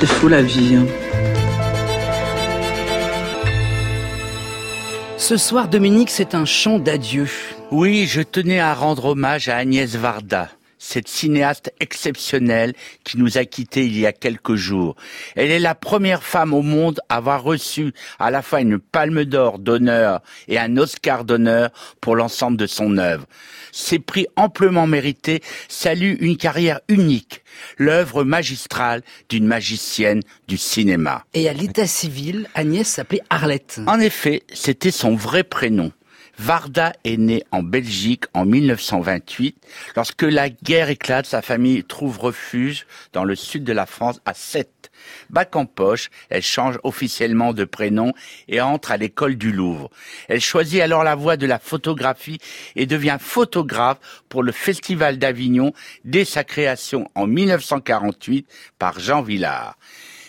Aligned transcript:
C'est 0.00 0.06
fou 0.06 0.28
la 0.28 0.40
vie. 0.40 0.76
Hein. 0.76 0.86
Ce 5.18 5.36
soir, 5.36 5.68
Dominique, 5.68 6.08
c'est 6.08 6.34
un 6.34 6.46
chant 6.46 6.78
d'adieu. 6.78 7.28
Oui, 7.70 8.06
je 8.06 8.22
tenais 8.22 8.60
à 8.60 8.72
rendre 8.72 9.04
hommage 9.04 9.50
à 9.50 9.58
Agnès 9.58 9.96
Varda 9.96 10.48
cette 10.80 11.06
cinéaste 11.06 11.72
exceptionnelle 11.78 12.72
qui 13.04 13.18
nous 13.18 13.38
a 13.38 13.44
quittés 13.44 13.84
il 13.84 13.96
y 13.96 14.06
a 14.06 14.12
quelques 14.12 14.56
jours. 14.56 14.96
Elle 15.36 15.52
est 15.52 15.60
la 15.60 15.76
première 15.76 16.24
femme 16.24 16.54
au 16.54 16.62
monde 16.62 17.00
à 17.08 17.18
avoir 17.18 17.44
reçu 17.44 17.92
à 18.18 18.30
la 18.30 18.42
fois 18.42 18.62
une 18.62 18.78
palme 18.78 19.24
d'or 19.24 19.58
d'honneur 19.58 20.22
et 20.48 20.58
un 20.58 20.76
Oscar 20.78 21.24
d'honneur 21.24 21.70
pour 22.00 22.16
l'ensemble 22.16 22.56
de 22.56 22.66
son 22.66 22.96
œuvre. 22.96 23.26
Ces 23.72 23.98
prix 23.98 24.26
amplement 24.36 24.86
mérités 24.86 25.42
saluent 25.68 26.16
une 26.20 26.38
carrière 26.38 26.80
unique, 26.88 27.42
l'œuvre 27.76 28.24
magistrale 28.24 29.02
d'une 29.28 29.46
magicienne 29.46 30.22
du 30.48 30.56
cinéma. 30.56 31.24
Et 31.34 31.48
à 31.48 31.52
l'état 31.52 31.86
civil, 31.86 32.48
Agnès 32.54 32.88
s'appelait 32.88 33.22
Arlette. 33.28 33.80
En 33.86 34.00
effet, 34.00 34.42
c'était 34.52 34.90
son 34.90 35.14
vrai 35.14 35.44
prénom. 35.44 35.92
Varda 36.38 36.92
est 37.04 37.16
née 37.16 37.44
en 37.50 37.62
Belgique 37.62 38.24
en 38.34 38.44
1928. 38.44 39.56
Lorsque 39.96 40.22
la 40.22 40.48
guerre 40.48 40.90
éclate, 40.90 41.26
sa 41.26 41.42
famille 41.42 41.84
trouve 41.84 42.18
refuge 42.18 42.86
dans 43.12 43.24
le 43.24 43.34
sud 43.34 43.64
de 43.64 43.72
la 43.72 43.86
France 43.86 44.20
à 44.24 44.34
Sète. 44.34 44.90
Bac 45.30 45.56
en 45.56 45.66
poche, 45.66 46.10
elle 46.28 46.42
change 46.42 46.78
officiellement 46.82 47.52
de 47.52 47.64
prénom 47.64 48.12
et 48.48 48.60
entre 48.60 48.92
à 48.92 48.96
l'école 48.96 49.36
du 49.36 49.52
Louvre. 49.52 49.90
Elle 50.28 50.40
choisit 50.40 50.80
alors 50.80 51.04
la 51.04 51.14
voie 51.14 51.36
de 51.36 51.46
la 51.46 51.58
photographie 51.58 52.38
et 52.76 52.86
devient 52.86 53.18
photographe 53.20 53.98
pour 54.28 54.42
le 54.42 54.52
Festival 54.52 55.18
d'Avignon 55.18 55.72
dès 56.04 56.24
sa 56.24 56.44
création 56.44 57.10
en 57.14 57.26
1948 57.26 58.46
par 58.78 58.98
Jean 58.98 59.22
Villard. 59.22 59.76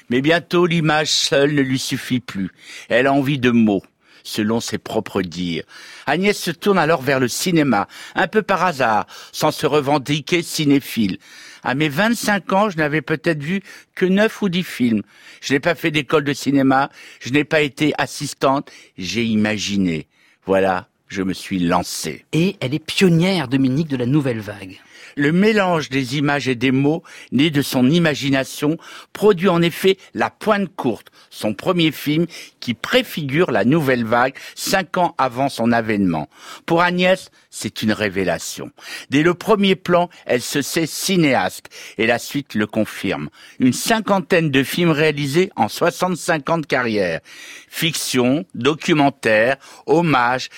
Mais 0.09 0.21
bientôt 0.21 0.65
l'image 0.65 1.07
seule 1.07 1.53
ne 1.53 1.61
lui 1.61 1.79
suffit 1.79 2.19
plus. 2.19 2.51
Elle 2.89 3.07
a 3.07 3.13
envie 3.13 3.39
de 3.39 3.51
mots 3.51 3.83
selon 4.23 4.59
ses 4.59 4.77
propres 4.77 5.21
dires. 5.21 5.63
Agnès 6.05 6.37
se 6.37 6.51
tourne 6.51 6.77
alors 6.77 7.01
vers 7.01 7.19
le 7.19 7.27
cinéma, 7.27 7.87
un 8.15 8.27
peu 8.27 8.41
par 8.41 8.63
hasard, 8.63 9.07
sans 9.31 9.51
se 9.51 9.65
revendiquer 9.65 10.41
cinéphile. 10.43 11.17
À 11.63 11.75
mes 11.75 11.89
25 11.89 12.53
ans, 12.53 12.69
je 12.69 12.77
n'avais 12.77 13.01
peut-être 13.01 13.41
vu 13.41 13.61
que 13.95 14.05
neuf 14.05 14.41
ou 14.41 14.49
dix 14.49 14.63
films. 14.63 15.03
Je 15.41 15.53
n'ai 15.53 15.59
pas 15.59 15.75
fait 15.75 15.91
d'école 15.91 16.23
de 16.23 16.33
cinéma, 16.33 16.89
je 17.19 17.29
n'ai 17.29 17.43
pas 17.43 17.61
été 17.61 17.93
assistante, 17.97 18.71
j'ai 18.97 19.23
imaginé. 19.23 20.07
Voilà, 20.45 20.87
je 21.11 21.23
me 21.23 21.33
suis 21.33 21.59
lancé. 21.59 22.25
Et 22.31 22.55
elle 22.61 22.73
est 22.73 22.79
pionnière, 22.79 23.49
Dominique, 23.49 23.89
de 23.89 23.97
la 23.97 24.05
nouvelle 24.05 24.39
vague. 24.39 24.79
Le 25.17 25.33
mélange 25.33 25.89
des 25.89 26.17
images 26.17 26.47
et 26.47 26.55
des 26.55 26.71
mots, 26.71 27.03
né 27.33 27.49
de 27.49 27.61
son 27.61 27.89
imagination, 27.89 28.77
produit 29.11 29.49
en 29.49 29.61
effet 29.61 29.97
La 30.13 30.29
Pointe 30.29 30.69
Courte, 30.73 31.11
son 31.29 31.53
premier 31.53 31.91
film 31.91 32.27
qui 32.61 32.73
préfigure 32.73 33.51
la 33.51 33.65
nouvelle 33.65 34.05
vague 34.05 34.35
cinq 34.55 34.97
ans 34.97 35.13
avant 35.17 35.49
son 35.49 35.73
avènement. 35.73 36.29
Pour 36.65 36.81
Agnès, 36.81 37.29
c'est 37.49 37.81
une 37.81 37.91
révélation. 37.91 38.71
Dès 39.09 39.23
le 39.23 39.33
premier 39.33 39.75
plan, 39.75 40.09
elle 40.25 40.41
se 40.41 40.61
sait 40.61 40.85
cinéaste 40.85 41.65
et 41.97 42.07
la 42.07 42.19
suite 42.19 42.55
le 42.55 42.65
confirme. 42.65 43.29
Une 43.59 43.73
cinquantaine 43.73 44.49
de 44.49 44.63
films 44.63 44.91
réalisés 44.91 45.51
en 45.57 45.67
65 45.67 46.49
ans 46.49 46.57
de 46.59 46.65
carrière. 46.65 47.19
Fiction, 47.67 48.45
documentaire, 48.55 49.57
hommage, 49.85 50.49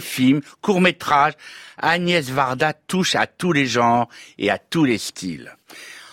téléfilm, 0.00 0.40
court-métrage. 0.60 1.34
Agnès 1.78 2.28
Varda 2.30 2.72
touche 2.72 3.14
à 3.14 3.26
tous 3.26 3.52
les 3.52 3.66
genres 3.66 4.08
et 4.38 4.50
à 4.50 4.58
tous 4.58 4.84
les 4.84 4.98
styles. 4.98 5.54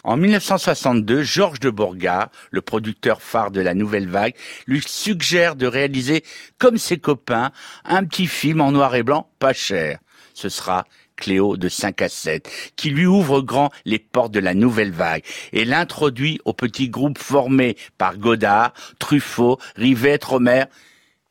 En 0.03 0.15
1962, 0.15 1.23
Georges 1.23 1.59
de 1.59 1.69
Bourgard, 1.69 2.29
le 2.51 2.61
producteur 2.61 3.21
phare 3.21 3.51
de 3.51 3.59
la 3.59 3.73
Nouvelle 3.73 4.07
Vague, 4.07 4.35
lui 4.65 4.81
suggère 4.85 5.55
de 5.55 5.67
réaliser, 5.67 6.23
comme 6.57 6.77
ses 6.77 6.97
copains, 6.97 7.51
un 7.83 8.05
petit 8.05 8.27
film 8.27 8.61
en 8.61 8.71
noir 8.71 8.95
et 8.95 9.03
blanc 9.03 9.29
pas 9.39 9.53
cher. 9.53 9.99
Ce 10.33 10.47
sera 10.47 10.85
Cléo 11.17 11.57
de 11.57 11.67
5 11.67 12.01
à 12.03 12.09
7, 12.09 12.49
qui 12.77 12.89
lui 12.91 13.05
ouvre 13.05 13.41
grand 13.41 13.71
les 13.85 13.99
portes 13.99 14.31
de 14.31 14.39
la 14.39 14.53
nouvelle 14.53 14.91
vague 14.91 15.23
et 15.51 15.65
l'introduit 15.65 16.39
au 16.45 16.53
petit 16.53 16.89
groupe 16.89 17.17
formé 17.17 17.75
par 17.97 18.17
Godard, 18.17 18.73
Truffaut, 18.99 19.57
Rivette, 19.75 20.23
Romer 20.23 20.65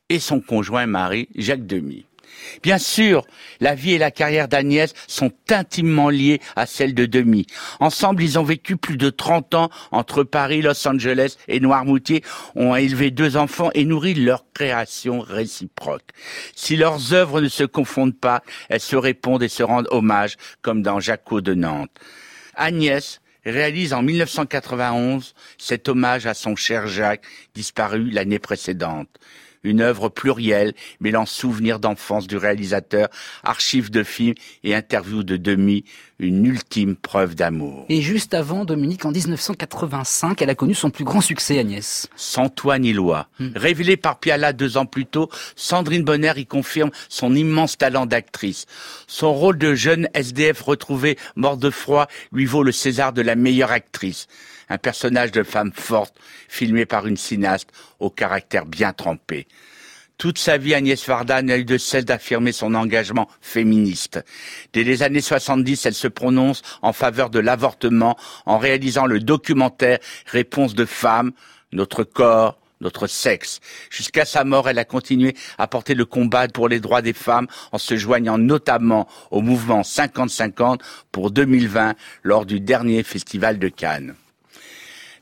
et 0.09 0.19
son 0.19 0.41
conjoint 0.41 0.87
mari 0.87 1.29
Jacques 1.35 1.67
Demy. 1.67 2.05
Bien 2.63 2.79
sûr, 2.79 3.27
la 3.61 3.75
vie 3.75 3.93
et 3.93 3.99
la 3.99 4.11
carrière 4.11 4.49
d'Agnès 4.49 4.93
sont 5.07 5.33
intimement 5.51 6.11
liées 6.11 6.41
à 6.55 6.67
celle 6.67 6.95
de 6.95 7.07
Demi. 7.07 7.47
Ensemble, 7.81 8.23
ils 8.23 8.39
ont 8.39 8.45
vécu 8.45 8.77
plus 8.77 8.97
de 8.97 9.11
30 9.11 9.55
ans 9.55 9.71
entre 9.93 10.23
Paris, 10.25 10.63
Los 10.63 10.87
Angeles 10.87 11.37
et 11.49 11.61
Noirmoutier, 11.61 12.23
ont 12.55 12.75
élevé 12.75 13.11
deux 13.11 13.37
enfants 13.37 13.71
et 13.75 13.85
nourri 13.85 14.15
leur 14.15 14.45
création 14.53 15.21
réciproque. 15.21 16.11
Si 16.55 16.77
leurs 16.77 17.13
œuvres 17.13 17.41
ne 17.41 17.49
se 17.49 17.65
confondent 17.65 18.19
pas, 18.19 18.43
elles 18.69 18.81
se 18.81 18.97
répondent 18.97 19.43
et 19.43 19.49
se 19.49 19.63
rendent 19.63 19.89
hommage, 19.91 20.37
comme 20.63 20.83
dans 20.83 21.01
Jaco 21.01 21.41
de 21.41 21.55
Nantes. 21.55 21.91
Agnès 22.55 23.21
réalise 23.45 23.93
en 23.93 24.03
1991 24.03 25.35
cet 25.59 25.89
hommage 25.89 26.27
à 26.27 26.35
son 26.35 26.57
cher 26.57 26.87
Jacques, 26.87 27.25
disparu 27.55 28.11
l'année 28.11 28.39
précédente 28.39 29.09
une 29.67 29.81
œuvre 29.81 30.09
plurielle 30.09 30.73
mêlant 31.01 31.27
souvenirs 31.27 31.81
d'enfance 31.81 32.27
du 32.27 32.37
réalisateur, 32.37 33.09
archives 33.43 33.91
de 33.91 34.03
films 34.03 34.35
et 34.65 34.75
interviews 34.75 35.25
de 35.25 35.37
demi, 35.37 35.85
une 36.19 36.47
ultime 36.47 36.97
preuve 36.97 37.35
d'amour. 37.35 37.85
Et 37.89 38.01
juste 38.01 38.33
avant, 38.33 38.65
Dominique, 38.65 39.05
en 39.05 39.11
1985, 39.11 40.41
elle 40.41 40.51
a 40.51 40.55
connu 40.55 40.75
son 40.75 40.91
plus 40.91 41.05
grand 41.05 41.21
succès, 41.21 41.59
Agnès. 41.59 42.09
Sans 42.17 42.49
toi 42.49 42.79
ni 42.79 42.93
loi. 42.93 43.29
Hmm. 43.39 43.51
Révélée 43.55 43.97
par 43.97 44.19
Piala 44.19 44.53
deux 44.53 44.77
ans 44.77 44.87
plus 44.87 45.05
tôt, 45.05 45.29
Sandrine 45.57 46.05
Bonner 46.05 46.33
y 46.37 46.47
confirme 46.47 46.91
son 47.09 47.35
immense 47.35 47.77
talent 47.77 48.07
d'actrice. 48.07 48.67
Son 49.09 49.35
rôle 49.35 49.59
de 49.59 49.75
jeune 49.75 50.09
SDF 50.15 50.63
retrouvé, 50.63 51.19
mort 51.35 51.57
de 51.57 51.71
froid, 51.71 52.07
lui 52.33 52.47
vaut 52.47 52.63
le 52.63 52.73
César 52.73 53.13
de 53.13 53.23
la 53.23 53.35
meilleure 53.35 53.73
actrice 53.73 54.29
un 54.69 54.79
personnage 54.79 55.33
de 55.33 55.43
femme 55.43 55.73
forte, 55.73 56.15
filmé 56.49 56.87
par 56.87 57.07
une 57.07 57.17
cinéaste 57.17 57.71
au 58.01 58.11
caractère 58.11 58.67
bien 58.67 58.93
trempé. 58.93 59.47
Toute 60.19 60.39
sa 60.39 60.57
vie, 60.57 60.73
Agnès 60.73 61.07
Varda 61.07 61.43
n'a 61.43 61.59
eu 61.59 61.65
de 61.65 61.77
cesse 61.77 62.07
d'affirmer 62.07 62.53
son 62.53 62.75
engagement 62.75 63.29
féministe. 63.43 64.25
Dès 64.73 64.83
les 64.83 65.03
années 65.03 65.21
70, 65.21 65.85
elle 65.85 65.95
se 65.95 66.09
prononce 66.09 66.63
en 66.81 66.95
faveur 66.95 67.29
de 67.29 67.39
l'avortement 67.39 68.17
en 68.47 68.57
réalisant 68.57 69.05
le 69.05 69.21
documentaire 69.21 69.99
Réponse 70.27 70.75
de 70.75 70.87
femmes, 70.87 71.33
notre 71.73 72.03
corps, 72.03 72.59
notre 72.81 73.07
sexe. 73.07 73.61
Jusqu'à 73.91 74.25
sa 74.25 74.45
mort, 74.45 74.71
elle 74.71 74.79
a 74.79 74.87
continué 74.87 75.35
à 75.59 75.67
porter 75.67 75.95
le 75.95 76.07
combat 76.07 76.49
pour 76.49 76.69
les 76.69 76.81
droits 76.81 77.03
des 77.03 77.13
femmes 77.13 77.47
en 77.73 77.79
se 77.79 77.97
joignant 77.97 78.39
notamment 78.39 79.07
au 79.31 79.43
mouvement 79.43 79.83
50-50 79.83 80.81
pour 81.13 81.31
2020 81.31 81.95
lors 82.23 82.47
du 82.47 82.61
dernier 82.61 83.03
festival 83.03 83.59
de 83.59 83.69
Cannes. 83.69 84.15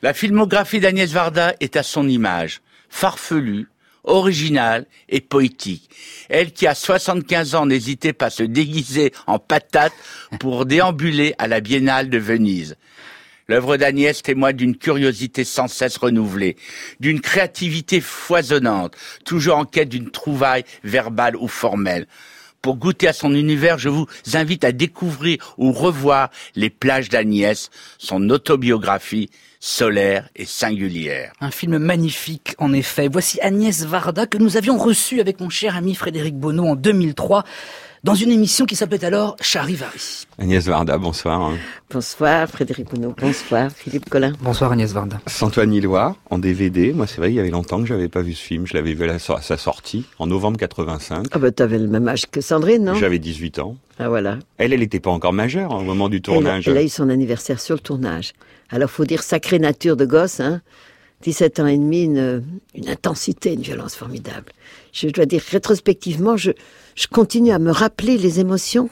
La 0.01 0.13
filmographie 0.13 0.79
d'Agnès 0.79 1.11
Varda 1.11 1.53
est 1.59 1.75
à 1.75 1.83
son 1.83 2.07
image, 2.07 2.61
farfelue, 2.89 3.67
originale 4.05 4.85
et 5.09 5.21
poétique. 5.21 5.89
Elle 6.29 6.51
qui 6.51 6.67
a 6.67 6.75
75 6.75 7.55
ans 7.55 7.65
n'hésitait 7.65 8.13
pas 8.13 8.27
à 8.27 8.29
se 8.29 8.43
déguiser 8.43 9.11
en 9.27 9.39
patate 9.39 9.93
pour 10.39 10.65
déambuler 10.65 11.35
à 11.37 11.47
la 11.47 11.59
Biennale 11.59 12.09
de 12.09 12.17
Venise. 12.17 12.75
L'œuvre 13.47 13.77
d'Agnès 13.77 14.23
témoigne 14.23 14.55
d'une 14.55 14.75
curiosité 14.75 15.43
sans 15.43 15.67
cesse 15.67 15.97
renouvelée, 15.97 16.55
d'une 16.99 17.21
créativité 17.21 18.01
foisonnante, 18.01 18.95
toujours 19.23 19.57
en 19.57 19.65
quête 19.65 19.89
d'une 19.89 20.09
trouvaille 20.09 20.63
verbale 20.83 21.35
ou 21.35 21.47
formelle. 21.47 22.07
Pour 22.65 22.77
goûter 22.77 23.07
à 23.07 23.13
son 23.13 23.35
univers, 23.35 23.77
je 23.77 23.89
vous 23.89 24.07
invite 24.33 24.63
à 24.63 24.71
découvrir 24.71 25.53
ou 25.59 25.71
revoir 25.71 26.31
Les 26.55 26.71
plages 26.71 27.09
d'Agnès, 27.09 27.69
son 27.99 28.27
autobiographie 28.31 29.29
solaire 29.59 30.29
et 30.35 30.45
singulière. 30.45 31.31
Un 31.41 31.51
film 31.51 31.77
magnifique, 31.77 32.55
en 32.57 32.73
effet. 32.73 33.07
Voici 33.07 33.39
Agnès 33.41 33.85
Varda 33.85 34.25
que 34.25 34.39
nous 34.39 34.57
avions 34.57 34.79
reçue 34.79 35.19
avec 35.19 35.41
mon 35.41 35.49
cher 35.51 35.75
ami 35.75 35.93
Frédéric 35.93 36.39
Bonneau 36.39 36.65
en 36.65 36.75
2003 36.75 37.43
dans 38.05 38.13
une 38.13 38.29
émission 38.29 38.67
qui 38.67 38.75
s'appelait 38.75 39.03
alors 39.03 39.35
Charivari. 39.41 40.27
Agnès 40.37 40.63
Varda, 40.63 40.99
bonsoir. 40.99 41.53
Bonsoir 41.89 42.47
Frédéric 42.47 42.87
Bonneau, 42.91 43.15
bonsoir 43.19 43.71
Philippe 43.71 44.11
Collin. 44.11 44.33
Bonsoir 44.41 44.71
Agnès 44.71 44.93
Varda. 44.93 45.19
Santoine 45.25 45.73
Illois, 45.73 46.15
en 46.29 46.37
DVD. 46.37 46.93
Moi, 46.93 47.07
c'est 47.07 47.17
vrai, 47.17 47.31
il 47.31 47.35
y 47.35 47.39
avait 47.39 47.49
longtemps 47.49 47.79
que 47.79 47.87
j'avais 47.87 48.07
pas 48.07 48.21
vu 48.21 48.33
ce 48.33 48.43
film. 48.43 48.67
Je 48.67 48.75
l'avais 48.75 48.93
vu 48.93 49.09
à 49.09 49.17
sa 49.17 49.57
sortie, 49.57 50.05
en 50.19 50.27
novembre 50.27 50.59
85. 50.59 51.25
Ah 51.31 51.39
bah 51.39 51.51
t'avais 51.51 51.79
le 51.79 51.87
même 51.87 52.07
âge 52.07 52.27
que 52.29 52.41
Sandrine, 52.41 52.83
non? 52.83 52.93
J'avais 52.93 53.17
18 53.17 53.57
ans. 53.57 53.75
Ah 53.97 54.07
voilà. 54.07 54.37
Elle, 54.59 54.73
elle 54.73 54.81
n'était 54.81 54.99
pas 54.99 55.09
encore 55.09 55.33
majeure 55.33 55.71
au 55.71 55.81
moment 55.81 56.07
du 56.07 56.21
tournage. 56.21 56.67
Elle, 56.67 56.77
a 56.77 56.83
eu 56.83 56.89
son 56.89 57.09
anniversaire 57.09 57.59
sur 57.59 57.73
le 57.73 57.81
tournage. 57.81 58.33
Alors 58.69 58.91
faut 58.91 59.05
dire 59.05 59.23
sacrée 59.23 59.57
nature 59.57 59.97
de 59.97 60.05
gosse, 60.05 60.41
hein 60.41 60.61
17 61.25 61.59
ans 61.59 61.65
et 61.65 61.77
demi, 61.77 62.03
une, 62.03 62.43
une 62.75 62.87
intensité, 62.87 63.53
une 63.53 63.61
violence 63.61 63.95
formidable. 63.95 64.51
Je 64.93 65.07
dois 65.07 65.25
dire, 65.25 65.41
rétrospectivement, 65.49 66.37
je, 66.37 66.51
je 66.93 67.07
continue 67.07 67.51
à 67.51 67.57
me 67.57 67.71
rappeler 67.71 68.19
les 68.19 68.39
émotions 68.39 68.89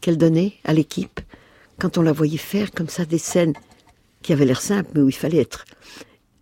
qu'elle 0.00 0.16
donnait 0.16 0.54
à 0.64 0.72
l'équipe 0.72 1.20
quand 1.78 1.98
on 1.98 2.02
la 2.02 2.12
voyait 2.12 2.38
faire 2.38 2.70
comme 2.70 2.88
ça 2.88 3.04
des 3.04 3.18
scènes 3.18 3.52
qui 4.22 4.32
avaient 4.32 4.46
l'air 4.46 4.62
simples, 4.62 4.88
mais 4.94 5.02
où 5.02 5.10
il 5.10 5.14
fallait 5.14 5.42
être 5.42 5.66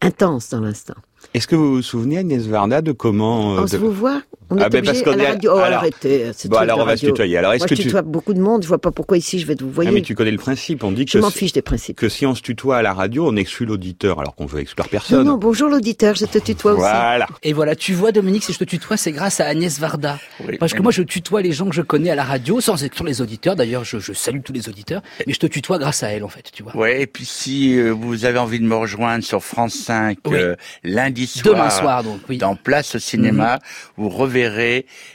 intense 0.01 0.49
dans 0.51 0.61
l'instant. 0.61 0.95
Est-ce 1.35 1.49
que 1.49 1.57
vous 1.57 1.75
vous 1.75 1.83
souvenez, 1.83 2.19
Agnès 2.19 2.47
Varda, 2.47 2.81
de 2.81 2.93
comment... 2.93 3.55
On 3.55 3.63
de... 3.63 3.67
se 3.67 3.77
vous 3.77 3.91
voit 3.93 4.23
On 4.53 4.59
Ah 4.59 4.67
est 4.67 4.71
ben, 4.71 4.79
obligé 4.79 4.93
parce 4.93 5.03
qu'on 5.03 5.13
à 5.13 5.17
la 5.17 5.25
est 5.25 5.33
radio. 5.33 5.51
Oh, 5.55 5.59
alors- 5.59 5.79
arrêtez, 5.79 6.31
c'est 6.37 6.49
Bon, 6.49 6.59
alors 6.59 6.79
on 6.79 6.85
va 6.85 6.97
se 6.97 7.01
radio. 7.03 7.11
tutoyer. 7.11 7.39
Alors, 7.39 7.53
est-ce 7.55 7.63
Moi, 7.63 7.69
que 7.69 7.75
je 7.75 7.81
tu... 7.83 7.89
tutoie 7.89 8.03
beaucoup 8.03 8.35
de 8.35 8.41
monde, 8.41 8.63
je 8.63 8.69
vois 8.69 8.79
pas 8.79 8.91
pourquoi 8.91 9.17
ici 9.17 9.39
je 9.39 9.47
vais 9.47 9.55
te 9.55 9.63
vous 9.65 9.71
Ah, 9.71 9.75
voyez. 9.77 9.91
mais 9.91 10.03
tu 10.03 10.15
connais 10.15 10.31
le 10.31 10.37
principe. 10.37 10.85
On 10.85 10.93
dit 10.93 11.07
Je 11.09 11.15
que, 11.19 11.23
m'en 11.23 11.31
si- 11.31 11.39
fiche 11.39 11.53
des 11.53 11.63
principes. 11.63 11.97
que 11.97 12.09
si 12.09 12.27
on 12.27 12.35
se 12.35 12.43
tutoie 12.43 12.77
à 12.77 12.83
la 12.83 12.93
radio, 12.93 13.27
on 13.29 13.37
exclut 13.37 13.65
l'auditeur, 13.67 14.21
alors 14.21 14.35
qu'on 14.35 14.47
veut 14.47 14.61
exclure 14.61 14.89
personne. 14.89 15.25
Non, 15.25 15.33
non, 15.33 15.39
bonjour 15.39 15.69
l'auditeur, 15.69 16.15
je 16.15 16.27
te 16.27 16.39
tutoie 16.39 16.73
aussi. 16.73 16.81
Voilà. 16.83 17.27
Et 17.43 17.53
voilà, 17.55 17.75
tu 17.77 17.95
vois 17.95 18.13
Dominique, 18.13 18.45
si 18.45 18.53
je 18.53 18.59
te 18.59 18.65
tutoie, 18.65 18.97
c'est 18.97 19.13
grâce 19.13 19.41
à 19.41 19.47
Agnès 19.47 19.79
Varda. 19.79 20.19
Oui. 20.47 20.59
Parce 20.59 20.75
que 20.75 20.83
moi, 20.83 20.93
je 20.93 21.03
tutoie 21.03 21.41
les 21.43 21.53
gens 21.53 21.67
que 21.69 21.75
je 21.75 21.83
connais 21.83 22.11
à 22.11 22.15
la 22.15 22.25
radio, 22.25 22.61
sans 22.61 22.83
exclure 22.85 23.07
les 23.07 23.21
auditeurs. 23.23 23.57
D'ailleurs, 23.57 23.85
je, 23.85 23.99
je 23.99 24.13
salue 24.13 24.41
tous 24.45 24.53
les 24.53 24.69
auditeurs. 24.69 25.03
Mais 25.27 25.33
je 25.33 25.39
te 25.39 25.47
tutoie 25.47 25.79
grâce 25.79 26.03
à 26.03 26.09
elle, 26.09 26.25
en 26.25 26.29
fait, 26.29 26.45
tu 26.53 26.63
vois. 26.63 26.77
Ouais, 26.77 27.01
et 27.03 27.07
puis 27.07 27.25
si 27.25 27.79
euh, 27.79 27.91
vous 27.91 28.25
avez 28.25 28.39
envie 28.39 28.61
de 28.61 28.65
me 28.65 28.75
rejoindre 28.75 29.25
sur 29.25 29.43
France 29.43 29.75
5 29.75 30.19
Oui. 30.27 30.37
euh, 30.39 30.57
lundi 30.85 31.27
soir, 31.27 31.55
Demain 31.55 31.71
soir, 31.71 32.03
donc, 32.05 32.21
oui. 32.29 32.37
Mhm. 32.37 32.41
dans 32.41 32.57
Place 32.57 32.95
au 32.97 32.99
cinéma, 32.99 33.59
vous 33.97 34.09
reverrez 34.09 34.42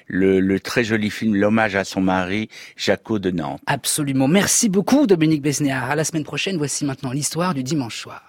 le, 0.07 0.57
très 0.59 0.83
joli 0.83 1.09
film 1.09 1.35
L'hommage 1.35 1.75
à 1.75 1.83
son 1.83 2.01
mari, 2.01 2.50
Jaco 2.75 3.19
de 3.19 3.31
Nantes. 3.31 3.62
Absolument. 3.65 4.27
Merci 4.27 4.69
beaucoup, 4.69 5.07
Dominique 5.07 5.41
Besnéard. 5.41 5.89
À 5.89 5.95
la 5.95 6.03
semaine 6.03 6.24
prochaine. 6.24 6.57
Voici 6.57 6.85
maintenant 6.85 7.12
l'histoire 7.12 7.53
du 7.53 7.63
dimanche 7.63 8.00
soir. 8.00 8.26